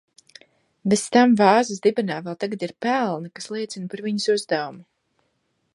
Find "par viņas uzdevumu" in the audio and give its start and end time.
3.95-4.85